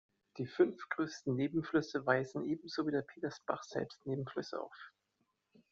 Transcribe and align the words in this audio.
Die 0.39 0.47
fünf 0.47 0.89
größten 0.89 1.35
Nebenflüsse 1.35 2.03
weisen 2.07 2.43
ebenso 2.43 2.87
wie 2.87 2.91
der 2.91 3.03
Petersbach 3.03 3.61
selbst 3.63 4.03
Nebenflüsse 4.07 4.59
auf. 4.59 4.73